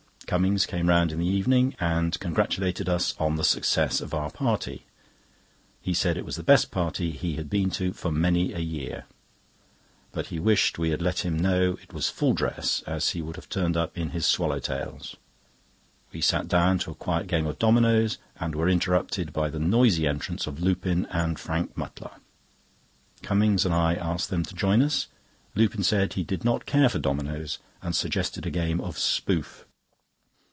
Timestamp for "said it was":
5.93-6.37